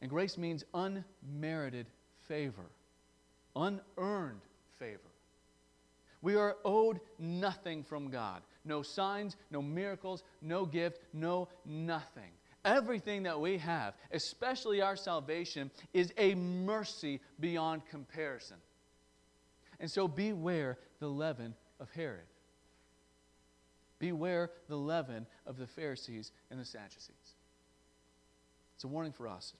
[0.00, 1.86] And grace means unmerited
[2.26, 2.70] favor,
[3.54, 4.40] unearned
[4.80, 4.98] favor.
[6.22, 12.30] We are owed nothing from God no signs, no miracles, no gift, no nothing.
[12.64, 18.56] Everything that we have, especially our salvation, is a mercy beyond comparison.
[19.80, 22.26] And so beware the leaven of Herod.
[23.98, 27.34] Beware the leaven of the Pharisees and the Sadducees.
[28.76, 29.54] It's a warning for us.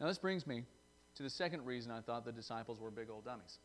[0.00, 0.64] Now, this brings me
[1.16, 3.58] to the second reason I thought the disciples were big old dummies.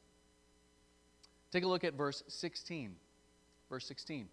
[1.51, 2.95] Take a look at verse 16.
[3.69, 4.27] Verse 16.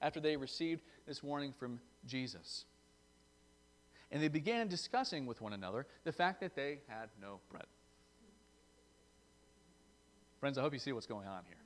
[0.00, 2.64] After they received this warning from Jesus.
[4.10, 7.66] And they began discussing with one another the fact that they had no bread.
[10.40, 11.56] Friends, I hope you see what's going on here.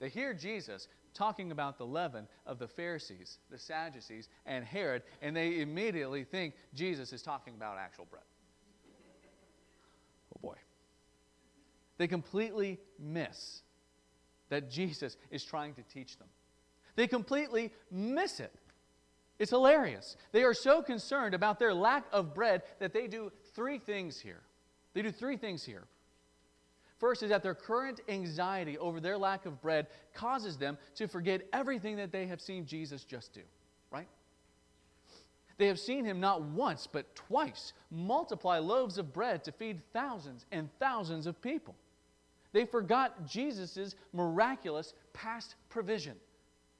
[0.00, 5.36] They hear Jesus talking about the leaven of the Pharisees, the Sadducees, and Herod, and
[5.36, 8.24] they immediately think Jesus is talking about actual bread.
[10.34, 10.56] Oh boy.
[11.98, 13.62] They completely miss
[14.48, 16.28] that Jesus is trying to teach them.
[16.96, 18.52] They completely miss it.
[19.38, 20.16] It's hilarious.
[20.30, 24.40] They are so concerned about their lack of bread that they do three things here.
[24.94, 25.84] They do three things here.
[26.98, 31.42] First is that their current anxiety over their lack of bread causes them to forget
[31.52, 33.40] everything that they have seen Jesus just do,
[33.90, 34.06] right?
[35.58, 40.46] They have seen him not once, but twice multiply loaves of bread to feed thousands
[40.52, 41.74] and thousands of people.
[42.52, 46.16] They forgot Jesus' miraculous past provision.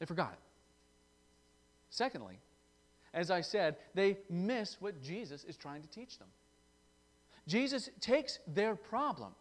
[0.02, 0.40] They forgot it.
[1.90, 2.40] Secondly,
[3.14, 6.26] as I said, they miss what Jesus is trying to teach them.
[7.46, 9.32] Jesus takes their problem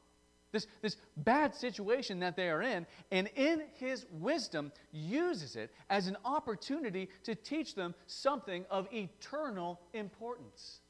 [0.51, 6.05] this, this bad situation that they are in, and in his wisdom uses it as
[6.05, 10.81] an opportunity to teach them something of eternal importance.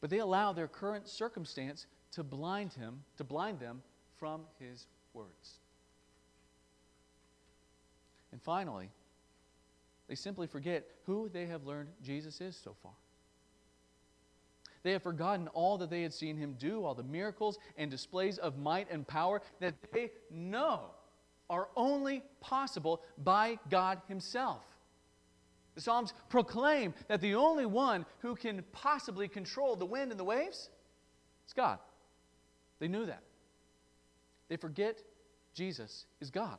[0.00, 3.82] But they allow their current circumstance to blind him, to blind them
[4.16, 5.58] from his words.
[8.32, 8.90] And finally,
[10.08, 12.92] they simply forget who they have learned Jesus is so far.
[14.82, 18.38] They have forgotten all that they had seen him do, all the miracles and displays
[18.38, 20.90] of might and power that they know
[21.48, 24.62] are only possible by God Himself.
[25.74, 30.24] The Psalms proclaim that the only one who can possibly control the wind and the
[30.24, 30.70] waves
[31.46, 31.78] is God.
[32.78, 33.22] They knew that.
[34.48, 35.02] They forget
[35.54, 36.58] Jesus is God.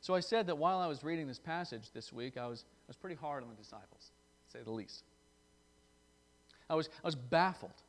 [0.00, 2.88] So I said that while I was reading this passage this week, I was, I
[2.88, 4.12] was pretty hard on the disciples,
[4.46, 5.04] to say the least.
[6.68, 7.82] I was, I was baffled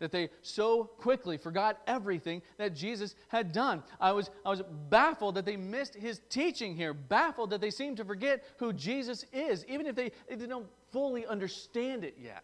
[0.00, 3.82] that they so quickly forgot everything that Jesus had done.
[4.00, 7.96] I was, I was baffled that they missed his teaching here, baffled that they seemed
[7.98, 12.42] to forget who Jesus is, even if they, they didn't fully understand it yet.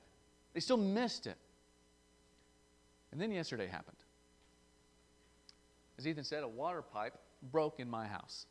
[0.55, 1.37] They still missed it.
[3.13, 3.97] And then yesterday happened.
[5.99, 7.15] As Ethan said, a water pipe
[7.51, 8.47] broke in my house.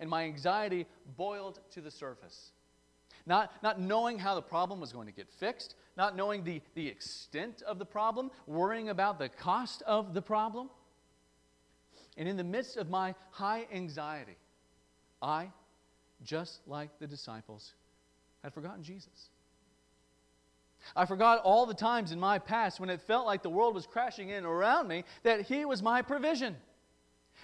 [0.00, 0.86] And my anxiety
[1.16, 2.52] boiled to the surface.
[3.26, 6.88] Not, not knowing how the problem was going to get fixed, not knowing the, the
[6.88, 10.70] extent of the problem, worrying about the cost of the problem.
[12.16, 14.36] And in the midst of my high anxiety,
[15.20, 15.50] I,
[16.24, 17.74] just like the disciples,
[18.42, 19.28] had forgotten Jesus.
[20.96, 23.86] I forgot all the times in my past when it felt like the world was
[23.86, 26.56] crashing in around me that He was my provision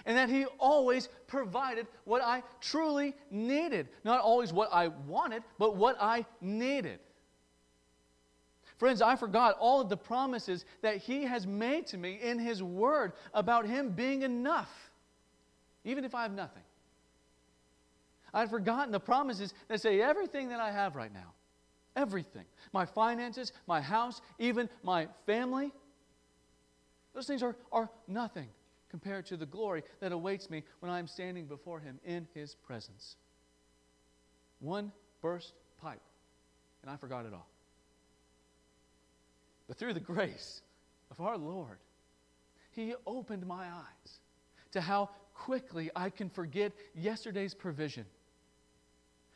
[0.05, 3.89] and that He always provided what I truly needed.
[4.03, 6.99] Not always what I wanted, but what I needed.
[8.77, 12.61] Friends, I forgot all of the promises that He has made to me in His
[12.61, 14.91] Word about Him being enough,
[15.83, 16.63] even if I have nothing.
[18.33, 21.33] I'd forgotten the promises that say everything that I have right now,
[21.95, 25.71] everything, my finances, my house, even my family,
[27.15, 28.47] those things are, are nothing
[28.89, 32.55] compared to the glory that awaits me when I am standing before Him in His
[32.55, 33.15] presence.
[34.59, 36.01] One burst pipe
[36.81, 37.49] and I forgot it all.
[39.67, 40.61] But through the grace
[41.11, 41.79] of our Lord,
[42.71, 44.19] He opened my eyes
[44.71, 48.05] to how quickly I can forget yesterday's provision,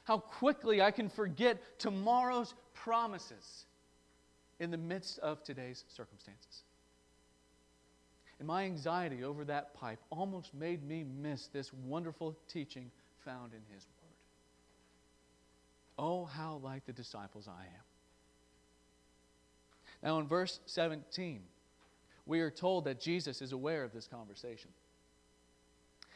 [0.03, 3.65] how quickly I can forget tomorrow's promises
[4.59, 6.63] in the midst of today's circumstances.
[8.41, 12.89] And my anxiety over that pipe almost made me miss this wonderful teaching
[13.23, 14.15] found in His Word.
[15.99, 17.83] Oh, how like the disciples I am.
[20.01, 21.43] Now, in verse 17,
[22.25, 24.71] we are told that Jesus is aware of this conversation.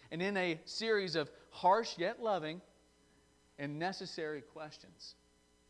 [0.09, 2.59] And in a series of harsh yet loving
[3.59, 5.13] and necessary questions,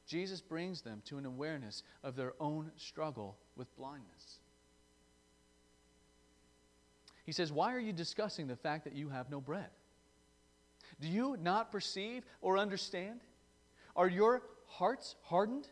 [0.07, 4.39] Jesus brings them to an awareness of their own struggle with blindness.
[7.25, 9.69] He says, Why are you discussing the fact that you have no bread?
[11.01, 13.19] Do you not perceive or understand?
[13.95, 15.67] Are your hearts hardened?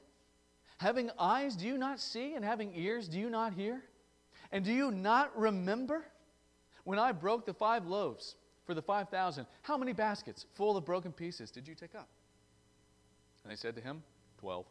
[0.79, 2.33] Having eyes, do you not see?
[2.33, 3.83] And having ears, do you not hear?
[4.51, 6.05] And do you not remember
[6.83, 8.35] when I broke the five loaves
[8.65, 9.45] for the 5,000?
[9.61, 12.09] How many baskets full of broken pieces did you take up?
[13.43, 14.03] And they said to him,
[14.39, 14.65] Twelve.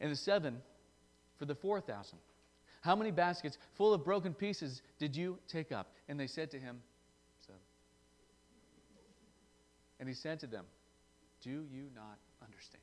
[0.00, 0.62] And the seven
[1.36, 2.18] for the 4,000.
[2.80, 5.92] How many baskets full of broken pieces did you take up?
[6.08, 6.80] And they said to him,
[7.44, 7.60] Seven.
[10.00, 10.64] And he said to them,
[11.42, 12.82] Do you not understand?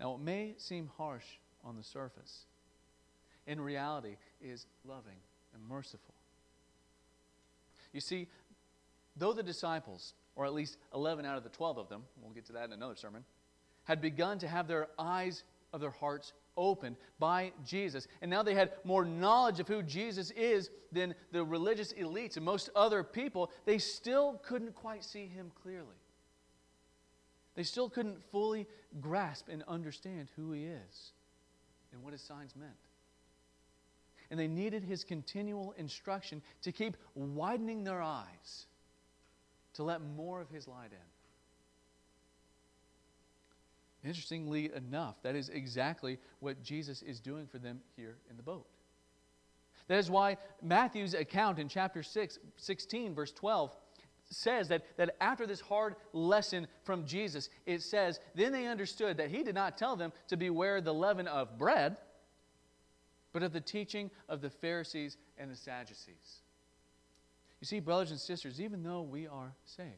[0.00, 1.24] Now, it may seem harsh
[1.64, 2.44] on the surface,
[3.46, 5.16] in reality, is loving
[5.54, 6.14] and merciful.
[7.92, 8.28] You see,
[9.16, 12.44] though the disciples, or at least 11 out of the 12 of them, we'll get
[12.46, 13.24] to that in another sermon,
[13.84, 18.06] had begun to have their eyes of their hearts opened by Jesus.
[18.22, 22.44] And now they had more knowledge of who Jesus is than the religious elites and
[22.44, 23.50] most other people.
[23.64, 25.96] They still couldn't quite see him clearly.
[27.54, 28.66] They still couldn't fully
[29.00, 31.12] grasp and understand who he is
[31.92, 32.72] and what his signs meant.
[34.30, 38.66] And they needed his continual instruction to keep widening their eyes
[39.74, 41.15] to let more of his light in.
[44.06, 48.66] Interestingly enough, that is exactly what Jesus is doing for them here in the boat.
[49.88, 53.74] That is why Matthew's account in chapter 6, 16, verse 12,
[54.30, 59.30] says that, that after this hard lesson from Jesus, it says, Then they understood that
[59.30, 61.96] he did not tell them to beware the leaven of bread,
[63.32, 66.42] but of the teaching of the Pharisees and the Sadducees.
[67.60, 69.90] You see, brothers and sisters, even though we are saved,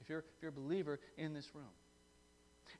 [0.00, 1.64] if you're, if you're a believer in this room,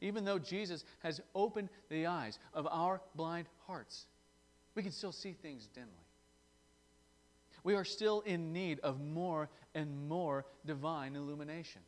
[0.02, 4.06] even though Jesus has opened the eyes of our blind hearts,
[4.74, 5.90] we can still see things dimly.
[7.64, 11.80] We are still in need of more and more divine illumination.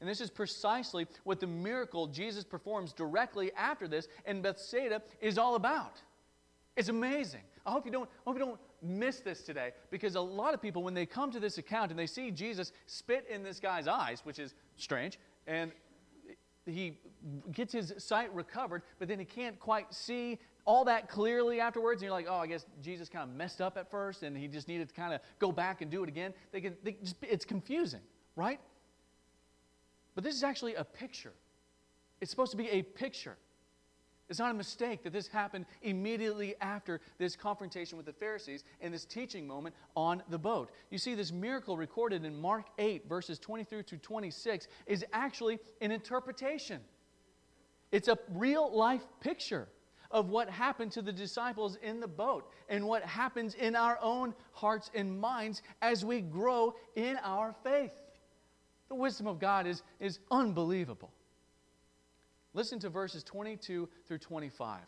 [0.00, 5.38] And this is precisely what the miracle Jesus performs directly after this in Bethsaida is
[5.38, 6.00] all about.
[6.76, 7.42] It's amazing.
[7.66, 10.62] I hope you don't, I hope you don't miss this today because a lot of
[10.62, 13.86] people, when they come to this account and they see Jesus spit in this guy's
[13.86, 15.72] eyes, which is strange, and
[16.66, 16.98] he
[17.52, 22.02] gets his sight recovered, but then he can't quite see all that clearly afterwards.
[22.02, 24.46] And you're like, oh, I guess Jesus kind of messed up at first and he
[24.46, 26.34] just needed to kind of go back and do it again.
[26.52, 28.00] They can, they just, it's confusing,
[28.36, 28.60] right?
[30.14, 31.32] But this is actually a picture.
[32.20, 33.36] It's supposed to be a picture.
[34.30, 38.94] It's not a mistake that this happened immediately after this confrontation with the Pharisees and
[38.94, 40.70] this teaching moment on the boat.
[40.88, 45.90] You see, this miracle recorded in Mark 8, verses 23 to 26, is actually an
[45.90, 46.80] interpretation.
[47.90, 49.66] It's a real life picture
[50.12, 54.32] of what happened to the disciples in the boat and what happens in our own
[54.52, 58.00] hearts and minds as we grow in our faith.
[58.88, 61.10] The wisdom of God is, is unbelievable.
[62.54, 64.80] Listen to verses 22 through 25.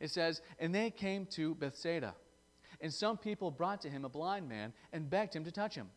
[0.00, 2.14] It says, And they came to Bethsaida,
[2.80, 5.88] and some people brought to him a blind man and begged him to touch him.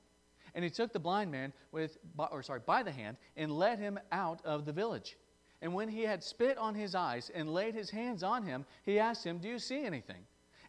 [0.53, 3.99] And he took the blind man with, or sorry, by the hand and led him
[4.11, 5.17] out of the village.
[5.61, 8.99] And when he had spit on his eyes and laid his hands on him, he
[8.99, 10.21] asked him, Do you see anything?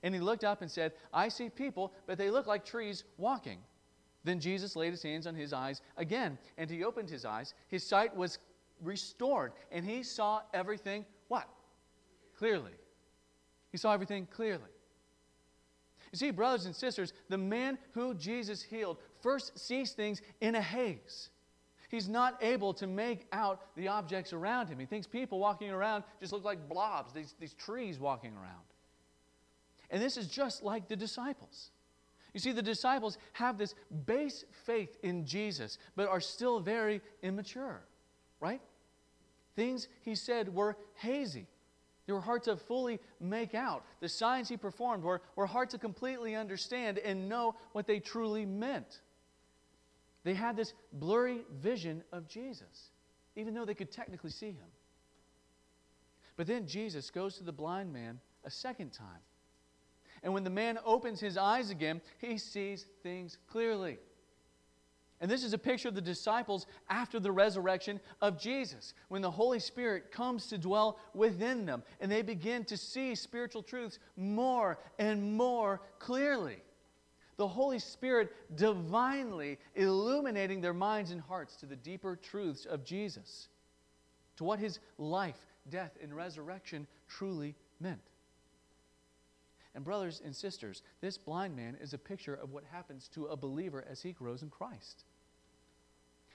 [0.03, 3.59] And he looked up and said, I see people, but they look like trees walking.
[4.25, 7.55] Then Jesus laid his hands on his eyes again, and he opened his eyes.
[7.69, 8.39] His sight was
[8.83, 9.53] restored.
[9.71, 11.49] And he saw everything what?
[12.39, 12.73] Clearly.
[13.73, 14.71] He saw everything clearly.
[16.13, 20.63] You see, brothers and sisters, the man who Jesus healed first sees things in a
[20.63, 21.31] haze.
[21.89, 24.79] He's not able to make out the objects around him.
[24.79, 28.65] He thinks people walking around just look like blobs, these, these trees walking around.
[29.91, 31.71] And this is just like the disciples.
[32.35, 33.75] You see, the disciples have this
[34.05, 37.83] base faith in Jesus, but are still very immature,
[38.41, 38.61] right?
[39.55, 41.47] Things he said were hazy.
[42.07, 43.85] They were hard to fully make out.
[44.01, 48.47] The signs he performed were, were hard to completely understand and know what they truly
[48.47, 49.01] meant.
[50.23, 52.91] They had this blurry vision of Jesus,
[53.35, 54.69] even though they could technically see him.
[56.37, 59.23] But then Jesus goes to the blind man a second time.
[60.23, 63.99] And when the man opens his eyes again, he sees things clearly.
[65.21, 69.31] And this is a picture of the disciples after the resurrection of Jesus, when the
[69.31, 74.79] Holy Spirit comes to dwell within them and they begin to see spiritual truths more
[74.99, 76.59] and more clearly.
[77.39, 83.49] The Holy Spirit divinely illuminating their minds and hearts to the deeper truths of Jesus,
[84.37, 88.01] to what his life, death, and resurrection truly meant.
[89.77, 93.37] And, brothers and sisters, this blind man is a picture of what happens to a
[93.37, 95.05] believer as he grows in Christ.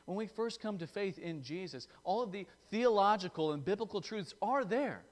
[0.05, 4.35] When we first come to faith in Jesus, all of the theological and biblical truths
[4.43, 5.03] are there.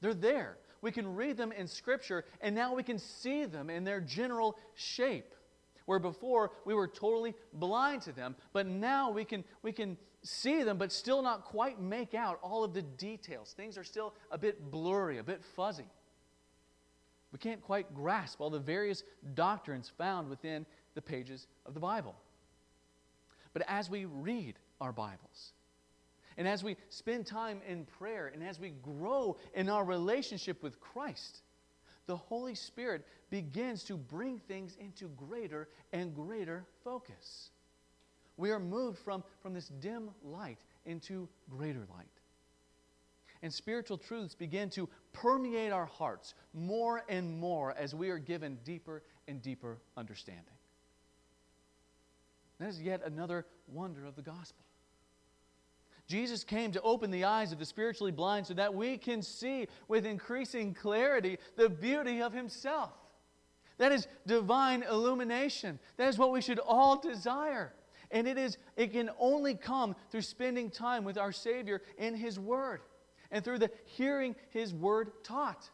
[0.00, 0.56] They're there.
[0.80, 4.56] We can read them in Scripture, and now we can see them in their general
[4.74, 5.34] shape.
[5.84, 10.62] Where before we were totally blind to them, but now we can, we can see
[10.62, 13.52] them, but still not quite make out all of the details.
[13.52, 15.84] Things are still a bit blurry, a bit fuzzy.
[17.32, 19.02] We can't quite grasp all the various
[19.34, 20.64] doctrines found within
[20.94, 22.14] the pages of the Bible.
[23.52, 25.52] But as we read our Bibles,
[26.36, 30.80] and as we spend time in prayer, and as we grow in our relationship with
[30.80, 31.42] Christ,
[32.06, 37.50] the Holy Spirit begins to bring things into greater and greater focus.
[38.36, 42.17] We are moved from, from this dim light into greater light
[43.42, 48.58] and spiritual truths begin to permeate our hearts more and more as we are given
[48.64, 50.44] deeper and deeper understanding.
[52.58, 54.64] That is yet another wonder of the gospel.
[56.08, 59.68] Jesus came to open the eyes of the spiritually blind so that we can see
[59.88, 62.92] with increasing clarity the beauty of Himself.
[63.76, 65.78] That is divine illumination.
[65.98, 67.74] That is what we should all desire.
[68.10, 72.40] And it, is, it can only come through spending time with our Savior in His
[72.40, 72.80] Word
[73.30, 75.68] and through the hearing his word taught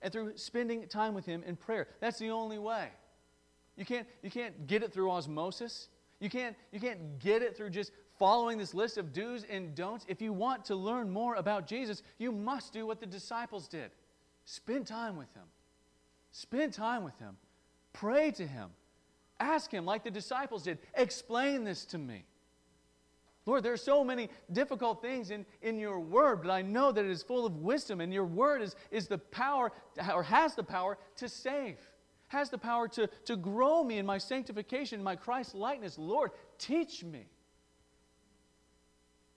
[0.00, 1.88] and through spending time with him in prayer.
[2.00, 2.88] That's the only way.
[3.76, 5.88] You can't, you can't get it through osmosis.
[6.20, 10.04] You can't, you can't get it through just following this list of do's and don'ts.
[10.08, 13.90] If you want to learn more about Jesus, you must do what the disciples did
[14.44, 15.44] spend time with him.
[16.32, 17.36] Spend time with him.
[17.92, 18.70] Pray to him.
[19.38, 22.24] Ask him, like the disciples did, explain this to me.
[23.44, 27.04] Lord, there are so many difficult things in, in your word, but I know that
[27.04, 29.72] it is full of wisdom, and your word is, is the power,
[30.14, 31.76] or has the power to save,
[32.28, 35.98] has the power to, to grow me in my sanctification, my Christ likeness.
[35.98, 37.26] Lord, teach me.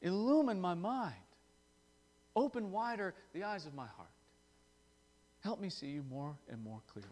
[0.02, 1.16] Illumine my mind.
[2.36, 4.10] Open wider the eyes of my heart.
[5.40, 7.10] Help me see you more and more clearly.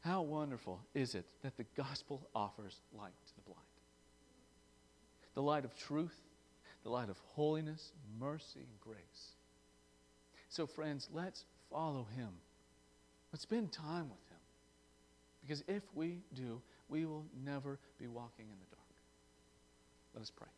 [0.00, 3.12] How wonderful is it that the gospel offers light
[5.34, 6.16] the light of truth,
[6.82, 9.32] the light of holiness, mercy, and grace.
[10.48, 12.28] So, friends, let's follow him.
[13.32, 14.38] Let's spend time with him.
[15.42, 18.84] Because if we do, we will never be walking in the dark.
[20.14, 20.48] Let us pray.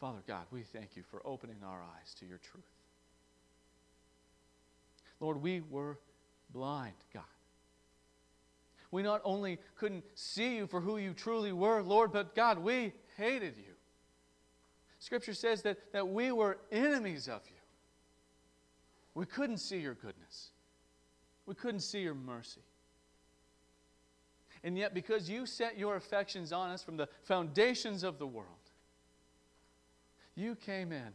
[0.00, 2.64] Father God, we thank you for opening our eyes to your truth.
[5.20, 5.98] Lord, we were
[6.54, 7.22] blind, God.
[8.90, 12.92] We not only couldn't see you for who you truly were, Lord, but God, we
[13.16, 13.74] hated you.
[14.98, 17.56] Scripture says that, that we were enemies of you.
[19.14, 20.50] We couldn't see your goodness,
[21.46, 22.62] we couldn't see your mercy.
[24.62, 28.46] And yet, because you set your affections on us from the foundations of the world,
[30.34, 31.14] you came in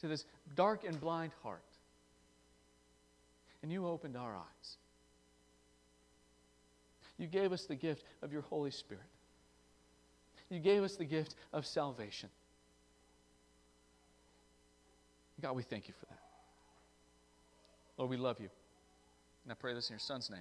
[0.00, 0.24] to this
[0.54, 1.62] dark and blind heart.
[3.62, 4.76] And you opened our eyes.
[7.18, 9.04] You gave us the gift of your Holy Spirit.
[10.48, 12.30] You gave us the gift of salvation.
[15.40, 16.18] God, we thank you for that.
[17.96, 18.48] Lord, we love you.
[19.44, 20.40] And I pray this in your Son's name.